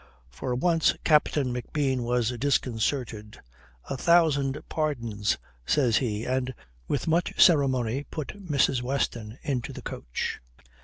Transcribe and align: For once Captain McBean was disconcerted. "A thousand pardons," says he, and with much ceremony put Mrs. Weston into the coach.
For 0.31 0.55
once 0.55 0.95
Captain 1.03 1.53
McBean 1.53 1.99
was 1.99 2.31
disconcerted. 2.39 3.39
"A 3.87 3.95
thousand 3.95 4.59
pardons," 4.67 5.37
says 5.63 5.97
he, 5.97 6.25
and 6.25 6.55
with 6.87 7.07
much 7.07 7.39
ceremony 7.39 8.05
put 8.09 8.29
Mrs. 8.43 8.81
Weston 8.81 9.37
into 9.43 9.71
the 9.71 9.83
coach. 9.83 10.41